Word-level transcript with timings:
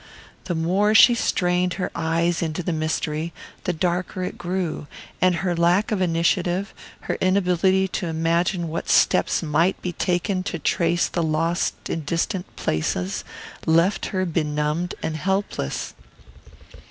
The 0.45 0.55
more 0.55 0.95
she 0.95 1.13
strained 1.13 1.75
her 1.75 1.91
eyes 1.95 2.41
into 2.41 2.63
the 2.63 2.73
mystery, 2.73 3.33
the 3.65 3.71
darker 3.71 4.23
it 4.23 4.35
grew; 4.35 4.87
and 5.21 5.35
her 5.35 5.55
lack 5.55 5.91
of 5.91 6.01
initiative, 6.01 6.73
her 7.01 7.19
inability 7.21 7.87
to 7.89 8.07
imagine 8.07 8.67
what 8.69 8.89
steps 8.89 9.43
might 9.43 9.79
be 9.83 9.91
taken 9.93 10.41
to 10.41 10.57
trace 10.57 11.07
the 11.07 11.21
lost 11.21 11.87
in 11.87 11.99
distant 12.01 12.55
places, 12.55 13.23
left 13.67 14.07
her 14.07 14.25
benumbed 14.25 14.95
and 15.03 15.17
helpless. 15.17 15.93